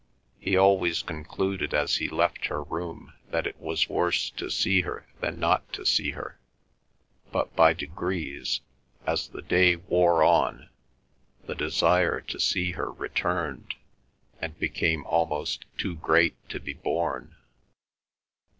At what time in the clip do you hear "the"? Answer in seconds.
9.27-9.43, 11.45-11.53